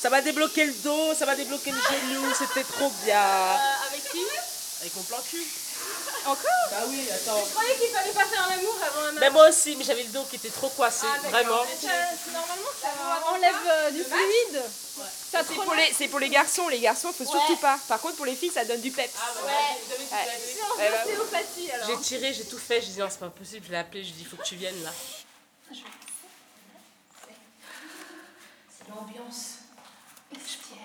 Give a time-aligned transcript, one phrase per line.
[0.00, 3.20] Ça m'a débloqué le dos, ça m'a débloqué le genou, c'était trop bien.
[3.22, 3.56] Euh,
[3.88, 4.22] avec qui?
[4.80, 5.44] Avec mon plan cul.
[6.24, 6.44] Encore?
[6.70, 7.42] Bah oui, attends.
[7.46, 10.08] Je croyais qu'il fallait pas faire l'amour avant un Mais moi aussi, mais j'avais le
[10.10, 11.64] dos qui était trop coincé, Ah, vraiment.
[11.64, 12.88] Mais ça- Normalement, ça
[13.30, 14.62] enlève euh, du fluide.
[15.30, 17.78] Ça C'est pour, les, c'est pour les garçons, les garçons faut surtout pas.
[17.88, 19.14] Par contre pour les filles ça donne du peps.
[19.44, 19.52] Ouais.
[20.10, 21.88] C'est en Ouais, bah, ostéopathie alors.
[21.88, 24.08] J'ai tiré, j'ai tout fait, j'ai dit non, c'est pas possible, je l'ai appelé, je
[24.08, 24.90] lui ai dit il faut que tu viennes là.
[25.72, 25.78] C'est
[28.90, 29.44] l'ambiance
[30.32, 30.76] vestiaire.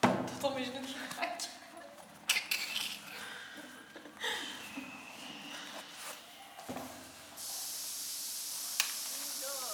[0.00, 1.48] T'entends mes genoux qui craquent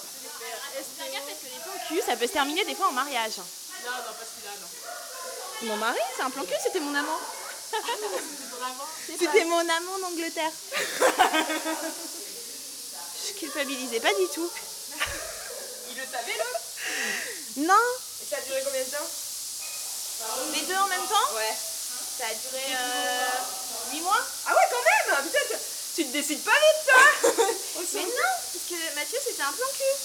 [0.09, 3.37] Faire gaffe parce que les plans cul ça peut se terminer des fois en mariage.
[3.37, 3.43] Non,
[3.91, 5.67] non, pas celui-là, non.
[5.69, 7.19] Mon mari c'est un plan cul, c'était mon amant.
[9.19, 10.51] C'était mon amant en Angleterre.
[13.27, 14.49] Je culpabilisais pas du tout.
[15.91, 16.61] Il le savait l'autre
[17.57, 17.73] Non,
[18.21, 19.09] Et ça a duré combien de temps?
[20.53, 21.33] Les deux en même temps?
[21.35, 21.55] Ouais.
[22.17, 24.19] Ça a duré euh, 8 mois.
[24.47, 24.83] Ah ouais quand
[25.15, 25.55] même Putain, tu-
[25.95, 27.03] tu te décides pas vite toi
[27.93, 28.09] Mais non,
[28.53, 29.98] parce que Mathieu c'était un plan cul.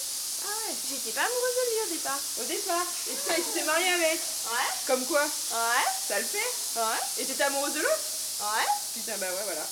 [0.65, 0.77] Ah ouais.
[0.89, 2.21] J'étais pas amoureuse de lui au départ.
[2.41, 2.87] Au départ.
[3.11, 7.25] Et putain, tu t'es marié avec Ouais, Comme quoi ouais, Ça le fait ouais, Et
[7.27, 8.01] t'étais amoureuse de l'autre
[8.41, 8.67] ouais.
[8.95, 9.67] Putain, bah ouais, voilà.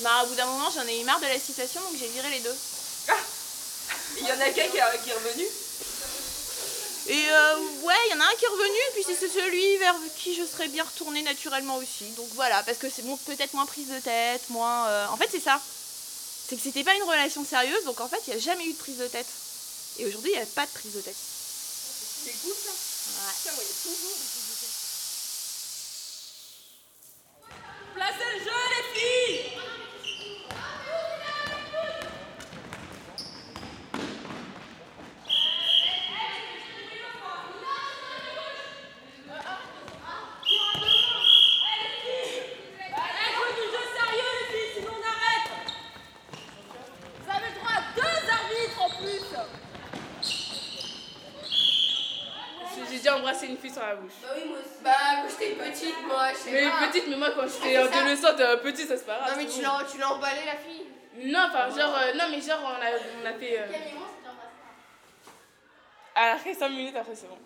[0.00, 2.28] Bah, au bout d'un moment, j'en ai eu marre de la situation, donc j'ai viré
[2.30, 2.56] les deux.
[4.18, 5.44] Il y en a qu'un qui, est- qui est revenu
[7.06, 9.76] Et euh, ouais, il y en a un qui est revenu, et puis c'est celui
[9.78, 12.04] vers qui je serais bien retournée naturellement aussi.
[12.16, 14.86] Donc voilà, parce que c'est bon, peut-être moins prise de tête, moins.
[14.88, 15.60] euh, En fait, c'est ça.
[16.48, 18.72] C'est que c'était pas une relation sérieuse, donc en fait, il n'y a jamais eu
[18.72, 19.26] de prise de tête.
[19.98, 21.14] Et aujourd'hui, il n'y a pas de prise de tête.
[21.16, 23.52] C'est cool ça Ouais.
[23.54, 24.74] Moi, il y a toujours des prises de tête.
[27.94, 29.60] Placez le jeu, les filles
[47.20, 49.24] Vous avez le droit à deux arbitres en plus
[53.34, 54.12] Embrassé une fille sur la bouche.
[54.22, 54.68] Bah oui, moi aussi.
[54.82, 54.90] Bah,
[55.22, 56.86] quand j'étais petite, moi, je sais Mais pas.
[56.88, 57.98] petite, mais moi quand j'étais Ah, c'est ça.
[58.00, 59.30] adolescente, euh, petite, ça c'est pas grave.
[59.30, 60.86] Non, mais c'est tu l'as, tu l'as emballé, la fille
[61.32, 62.90] Non, enfin, genre, euh, non, mais genre, on a,
[63.22, 63.58] on a fait.
[63.58, 64.06] euh, moi.
[66.16, 67.38] Après 5 minutes, après c'est bon.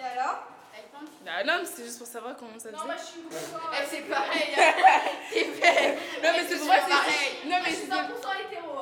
[0.00, 0.42] Et alors?
[0.74, 1.28] Avec plein de filles.
[1.28, 2.98] Ah, non, mais c'était juste pour savoir comment ça faisait.
[2.98, 3.20] je suis
[3.78, 4.54] Elle, c'est pareil.
[4.56, 4.72] hein.
[6.24, 6.90] Non, mais c'est pour moi, c'est.
[6.90, 7.30] pareil.
[7.46, 7.86] Non, mais c'est.
[7.86, 7.92] 100%
[8.46, 8.74] hétéro.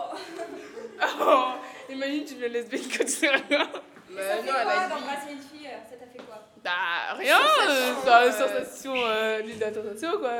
[1.20, 1.48] Oh,
[1.90, 3.42] imagine, tu deviens lesbienne quand tu sais rien.
[3.50, 4.94] Bah, non, elle a dit.
[4.94, 7.38] d'embrasser une fille Ça t'a fait quoi Bah, rien,
[7.68, 10.32] euh, Sensation, euh, euh, l'île d'attention, quoi.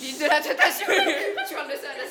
[0.00, 0.86] L'île de la tentation.
[1.48, 2.02] tu parles de ça, là,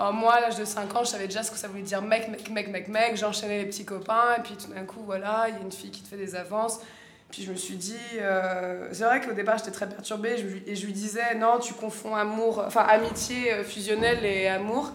[0.00, 2.00] Alors moi, à l'âge de 5 ans, je savais déjà ce que ça voulait dire
[2.00, 3.16] mec, mec, mec, mec, mec.
[3.18, 5.90] J'enchaînais les petits copains, et puis tout d'un coup, voilà, il y a une fille
[5.90, 6.80] qui te fait des avances.
[7.30, 10.86] Puis je me suis dit, euh, c'est vrai qu'au départ, j'étais très perturbée, et je
[10.86, 14.90] lui disais, non, tu confonds amour, enfin amitié euh, fusionnelle et amour.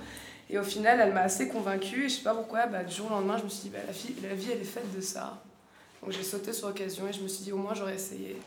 [0.50, 3.06] Et au final, elle m'a assez convaincue, et je sais pas pourquoi, bah, du jour
[3.06, 5.02] au lendemain, je me suis dit, bah, la, fille, la vie, elle est faite de
[5.02, 5.38] ça.
[6.02, 8.38] Donc j'ai sauté sur l'occasion, et je me suis dit, au moins, j'aurais essayé.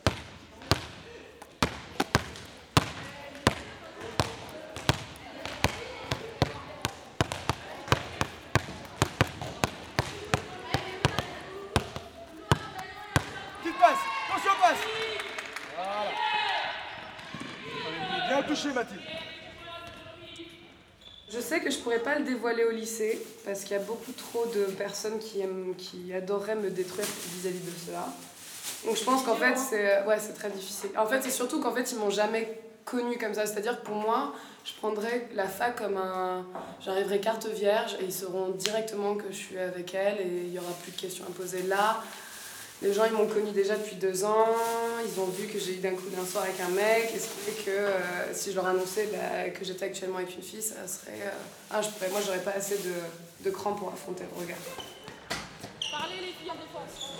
[13.62, 13.99] Petite passe,
[14.29, 14.79] attention passe
[15.75, 15.93] Voilà.
[17.87, 19.01] Allez, Bien touché Mathilde.
[21.31, 24.12] Je sais que je pourrais pas le dévoiler au lycée parce qu'il y a beaucoup
[24.12, 28.06] trop de personnes qui, aiment, qui adoreraient me détruire vis-à-vis de cela.
[28.87, 30.91] Donc je pense qu'en fait c'est ouais, c'est très difficile.
[30.97, 33.44] En fait c'est surtout qu'en fait ils m'ont jamais connue comme ça.
[33.44, 34.32] C'est-à-dire que pour moi
[34.64, 36.47] je prendrais la fac comme un...
[36.81, 40.58] J'arriverai carte vierge et ils sauront directement que je suis avec elle et il y
[40.58, 42.03] aura plus de questions à poser là.
[42.81, 44.47] Les gens ils m'ont connue déjà depuis deux ans,
[45.05, 47.25] ils ont vu que j'ai eu d'un coup d'un soir avec un mec, et ce
[47.27, 50.63] qui fait que euh, si je leur annonçais bah, que j'étais actuellement avec une fille,
[50.63, 51.19] ça serait.
[51.23, 51.31] euh,
[51.73, 52.93] Ah, je pourrais, moi j'aurais pas assez de,
[53.45, 54.59] de cran pour affronter le regard.
[55.91, 57.19] Parlez, les filles en défense.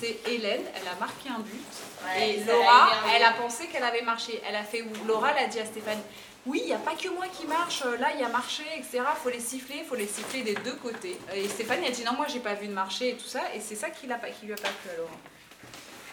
[0.00, 1.60] C'est Hélène, elle a marqué un but.
[2.04, 4.40] Ouais, et Laura, elle a pensé qu'elle avait marché.
[4.48, 6.02] Elle a fait où Laura l'a dit à Stéphanie.
[6.46, 9.00] Oui, il n'y a pas que moi qui marche, là il y a marché, etc.
[9.22, 11.18] faut les siffler, faut les siffler des deux côtés.
[11.34, 13.60] Et Stéphanie a dit non, moi j'ai pas vu de marché et tout ça, et
[13.60, 15.12] c'est ça qui, l'a pas, qui lui a pas plu à Laura.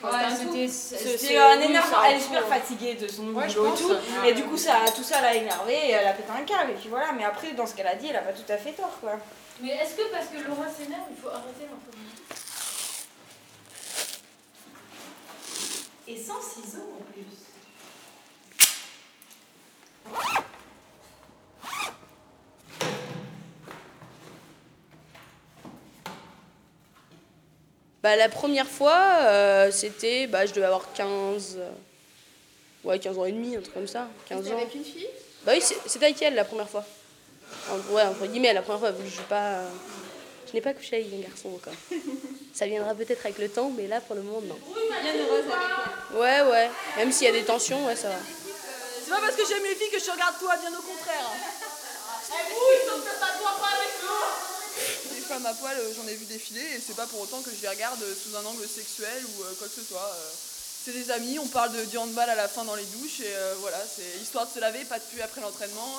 [0.03, 3.89] Ouais, C'était un un Elle est super fatiguée de son Ouais, boulot et tout.
[3.89, 4.29] Ouais.
[4.29, 6.71] Et du coup, ça, tout ça l'a énervée et elle a pété un câble.
[6.71, 8.57] Et puis voilà, mais après, dans ce qu'elle a dit, elle a pas tout à
[8.57, 9.13] fait tort quoi.
[9.61, 12.11] Mais est-ce que parce que Laura s'énerve, il faut arrêter l'entraînement
[16.07, 17.25] Et sans ciseaux en plus.
[28.03, 30.27] Bah, la première fois, euh, c'était.
[30.27, 31.55] Bah, je devais avoir 15.
[31.59, 31.69] euh,
[32.83, 34.07] Ouais, 15 ans et demi, un truc comme ça.
[34.29, 34.57] 15 ans.
[34.57, 35.07] avec une fille?
[35.43, 36.85] Bah oui, c'était avec elle la première fois.
[37.71, 39.53] En- ouais, entre guillemets, la première fois, vu que je suis pas.
[39.55, 39.69] euh,
[40.47, 41.73] Je n'ai pas couché avec un garçon encore.
[42.53, 44.57] Ça viendra peut-être avec le temps, mais là, pour le moment, non.
[46.13, 46.69] Ouais, ouais.
[46.97, 48.15] Même s'il y a des tensions, ouais, ça va.
[49.03, 51.29] C'est pas parce que j'aime les filles que je regarde toi, bien au contraire.
[55.13, 57.49] Les femmes à poil, euh, j'en ai vu défiler et c'est pas pour autant que
[57.55, 60.11] je les regarde euh, sous un angle sexuel ou euh, quoi que ce soit.
[60.85, 63.33] C'est des amis, on parle de, du handball à la fin dans les douches et
[63.59, 65.93] voilà, c'est histoire de se laver, pas de pluie après l'entraînement.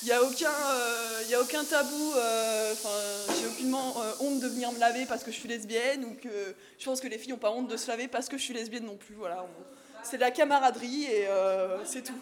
[0.00, 2.14] Il n'y a, aucun, a aucun tabou,
[3.96, 7.00] euh, honte de venir me laver parce que je suis lesbienne ou que je pense
[7.00, 8.96] que les filles n'ont pas honte de se laver parce que je suis lesbienne non
[8.96, 9.14] plus.
[9.14, 9.64] Voilà, on-
[10.04, 12.14] c'est de la camaraderie et euh, c'est tout.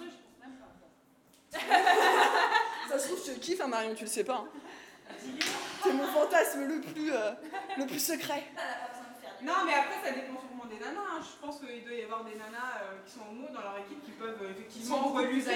[2.88, 4.44] Ça se trouve, je te kiffe, hein, Marion, tu le sais pas.
[4.44, 4.48] hein.
[5.82, 7.32] C'est mon fantasme le plus, euh,
[7.76, 8.44] le plus secret.
[9.42, 11.00] Non, mais après, ça dépend sûrement des nanas.
[11.00, 11.20] hein.
[11.20, 14.02] Je pense qu'il doit y avoir des nanas euh, qui sont homo dans leur équipe
[14.04, 15.50] qui peuvent euh, effectivement reluser.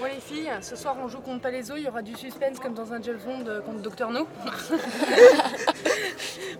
[0.00, 2.74] Bon les filles, ce soir on joue contre Palaiso, il y aura du suspense comme
[2.74, 4.26] dans un James Bond euh, contre Dr No.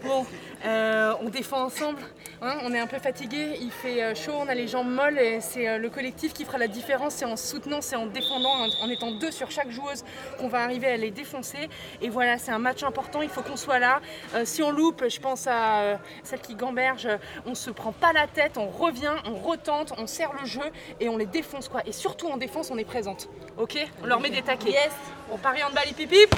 [0.03, 0.27] bon,
[0.65, 2.01] euh, on défend ensemble,
[2.43, 5.19] hein, on est un peu fatigué, il fait euh, chaud, on a les jambes molles
[5.19, 8.67] et c'est euh, le collectif qui fera la différence, c'est en soutenant, c'est en défendant,
[8.83, 10.05] en, étant deux sur chaque joueuse
[10.39, 11.69] qu'on va arriver à les défoncer.
[12.03, 14.01] Et voilà, c'est un match important, il faut qu'on soit là.
[14.35, 17.09] Euh, si on loupe, je pense à euh, celle qui gamberge,
[17.47, 20.61] on se prend pas la tête, on revient, on retente, on serre le jeu
[21.01, 21.83] et on les défonce quoi.
[21.87, 23.29] Et surtout en défense, on est présente.
[23.59, 23.79] Ok?
[24.03, 24.71] On leur met des taquets.
[24.71, 24.93] Yes
[25.31, 26.29] On parie en balle, hip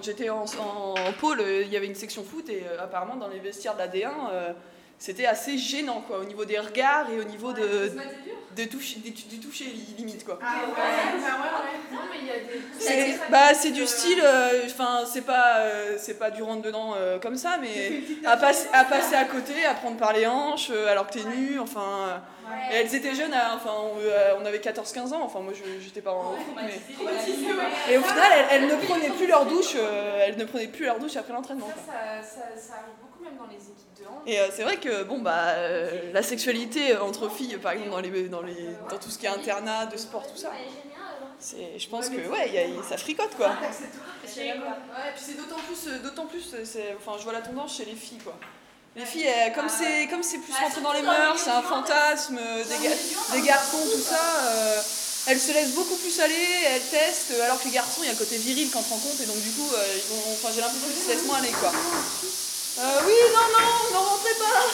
[0.00, 2.82] Quand j'étais en, en- en pôle, euh, il y avait une section foot et euh,
[2.82, 4.52] apparemment dans les vestiaires de la D1, euh,
[4.98, 7.60] c'était assez gênant quoi, au niveau des regards et au niveau de,
[8.56, 10.38] de toucher, du toucher li- limite quoi.
[10.42, 10.74] Ah ouais.
[12.78, 16.94] C'est bah, c'est du style, euh, enfin c'est pas, euh, c'est pas du rentre dedans
[16.96, 20.70] euh, comme ça, mais à, passer à passer à côté, à prendre par les hanches
[20.70, 22.22] alors que t'es nu, enfin.
[22.70, 25.80] Et elles étaient jeunes, à- enfin on, euh, on avait 14-15 ans, enfin moi je-
[25.82, 26.72] j'étais pas en mais.
[27.90, 30.84] Et au final elles, elles ne prenaient plus leur douche, euh, elles ne prenaient plus
[30.86, 31.66] leur douche après l'entraînement.
[31.66, 31.74] quoi.
[31.86, 34.22] Ça, ça, ça arrive beaucoup même dans les équipes de hand.
[34.26, 38.00] Et euh, c'est vrai que bon bah euh, la sexualité entre filles, par exemple dans
[38.00, 38.56] les dans les
[38.90, 40.50] dans tout ce qui est internat, de sport, tout ça,
[41.38, 43.48] c'est je pense que ouais y a- y- ça fricote quoi.
[44.58, 47.84] Ouais, et puis c'est d'autant plus d'autant plus c'est enfin je vois la tendance chez
[47.84, 48.34] les filles quoi.
[48.96, 52.36] Les filles, elles, comme c'est comme c'est plus rentré dans les mœurs, c'est un fantasme
[52.68, 52.96] des, ga-
[53.32, 54.20] des garçons tout ça.
[54.44, 54.82] euh,
[55.26, 58.12] elles se laissent beaucoup plus aller, elles testent, alors que les garçons, il y a
[58.12, 60.60] le côté viril qui entre en compte, et donc du coup, euh, ils enfin, j'ai
[60.60, 61.70] l'impression qu'ils se laissent moins aller, quoi.
[61.70, 64.64] Euh, oui, non, non, ne rentrez pas.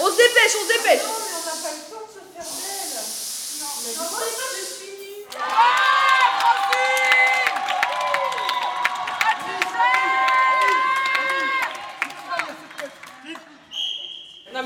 [0.00, 1.02] On se dépêche, on se dépêche.
[3.60, 3.92] Non, mais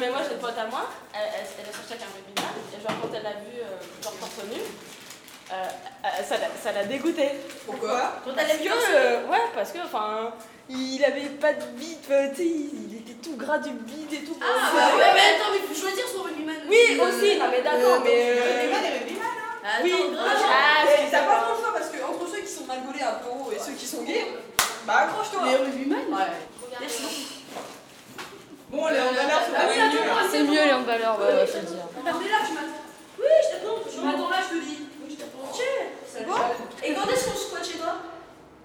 [0.07, 2.79] moi j'ai une pote à moi, elle, elle, elle est sortie avec un rugbyman, et
[2.81, 6.85] genre quand elle l'a vu euh, genre torse nu, euh, euh, ça l'a- ça l'a
[6.85, 7.29] dégoûté.
[7.67, 8.23] Pourquoi?
[8.25, 10.33] Quand elle a vu, euh, ouais, parce que enfin,
[10.69, 14.25] il avait pas de bite, euh, tu sais, il était tout gras du bide et
[14.25, 14.37] tout.
[14.41, 17.63] Ah, bah ouais, mais attends, mais il faut choisir son rugbyman Oui, aussi, non mais
[17.63, 18.39] d'accord, mais.
[18.39, 18.73] euh,
[19.65, 22.41] Attends, oui, non, ah, Et c'est T'as pas trop le choix parce que entre ceux
[22.41, 24.27] qui sont mal gaulés un peu haut et ceux qui sont gays,
[24.87, 25.43] bah accroche-toi.
[25.47, 26.05] Les rugbyman
[28.71, 31.85] Bon, les oui, attends, C'est mieux les handballeurs, ouais, ouais, faut le dire.
[32.07, 32.85] Attends, mais là, tu m'attends.
[33.19, 33.79] Oui, je t'attends.
[33.91, 34.79] Tu m'attends là, je te dis.
[35.03, 35.49] Oui, je t'attends.
[35.49, 35.61] Ok,
[36.07, 36.35] c'est bon.
[36.85, 37.95] Et quand est-ce qu'on squatte chez toi?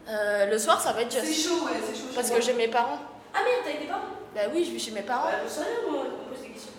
[0.10, 1.48] Euh, le soir, ça va être C'est juste.
[1.48, 2.08] chaud, ouais, c'est chaud.
[2.14, 3.00] Parce que j'ai mes parents.
[3.34, 4.12] Ah merde, t'as été parents?
[4.36, 5.30] Bah oui, je vis chez mes parents.
[5.30, 6.73] Bah, je sais rien, moi, on pose des questions.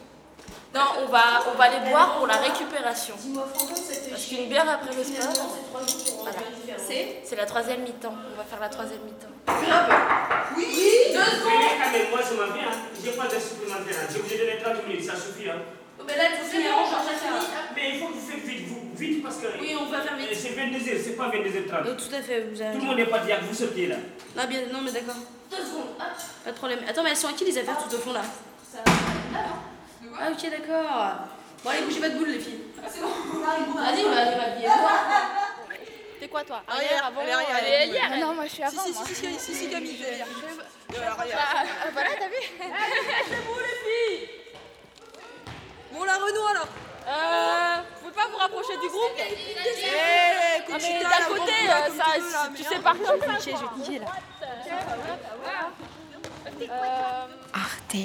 [0.74, 3.14] Non, on va, on va les boire pour la récupération.
[4.10, 5.56] Parce qu'une bière après le sport,
[6.22, 6.38] Voilà.
[7.24, 8.14] c'est la troisième mi-temps.
[8.32, 9.28] On va faire la troisième mi-temps.
[10.56, 10.66] Oui,
[11.12, 11.52] deux secondes.
[11.92, 12.70] Mais moi, je m'en viens.
[13.04, 13.96] J'ai pas de supplémentaire.
[14.12, 15.48] J'ai obligé de les 30 minutes, ça suffit.
[15.48, 15.62] Hein.
[16.06, 17.46] Mais là, tu sais, on change la fini.
[17.76, 19.46] Mais il faut que vous faites vite, vous, vite parce que.
[19.60, 20.28] Oui, on va faire vite.
[20.34, 21.86] C'est 22h, c'est pas 22h30.
[21.86, 22.72] Euh, tout à fait, vous avez.
[22.74, 23.96] Tout le monde n'est pas dire que vous sortez là.
[24.36, 25.14] Non, bien, non, mais d'accord.
[25.50, 25.94] Deux secondes.
[25.98, 26.06] hop.
[26.44, 26.80] Pas de problème.
[26.88, 28.22] Attends, mais elles sont à qui les affaires tout au fond là?
[30.20, 31.12] Ah, ok, d'accord.
[31.64, 32.60] Bon, allez, bougez votre boule, les filles.
[32.88, 34.68] C'est bon, Vas-y, on va aller.
[36.20, 36.62] T'es quoi toi?
[36.68, 38.18] Arrière, avant est arrière, arrière.
[38.18, 38.82] Non, moi je suis avant.
[38.82, 39.04] Si, si, moi.
[39.06, 39.98] si, si, si, si, Camille.
[40.20, 40.24] Ah,
[40.94, 42.34] ah, voilà, t'as vu?
[42.60, 44.28] Lâchez-vous les filles
[45.92, 46.68] Bon, la Renault alors
[47.08, 47.82] Euh.
[48.02, 49.12] Vous pouvez pas vous rapprocher du groupe?
[49.18, 49.36] Eh,
[50.72, 52.80] Ah, d'un la côté, ça, tu sais hein.
[52.82, 54.06] par contre, je vais là.
[56.62, 57.96] Euh, Arte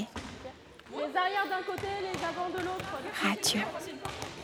[1.10, 2.39] les arrières d'un côté, les avants de l'autre.
[3.22, 3.62] Radio.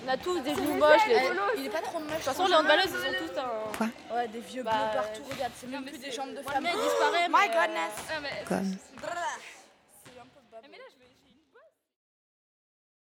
[0.05, 1.07] On a tous des vieux moches.
[1.07, 1.21] Les...
[1.57, 2.09] Il est pas trop moche.
[2.09, 3.77] De toute façon, les handballeuses, ils sont tous un.
[3.77, 6.62] Quoi Ouais, des vieux Bah, bleus partout, regarde, c'est même plus des jambes de femme.
[6.63, 7.27] Mais il disparaît.
[7.27, 7.95] My mais, euh, goodness.
[8.09, 8.77] ah, mais- Comme